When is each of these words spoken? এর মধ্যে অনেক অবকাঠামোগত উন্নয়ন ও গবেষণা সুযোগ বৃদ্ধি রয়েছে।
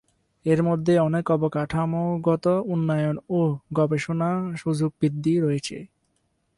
এর 0.45 0.59
মধ্যে 0.63 0.93
অনেক 0.99 1.25
অবকাঠামোগত 1.31 2.45
উন্নয়ন 2.65 3.15
ও 3.29 3.39
গবেষণা 3.73 4.29
সুযোগ 4.55 4.89
বৃদ্ধি 4.99 5.33
রয়েছে। 5.39 5.77